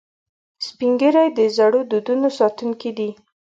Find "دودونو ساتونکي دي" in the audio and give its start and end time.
1.89-3.09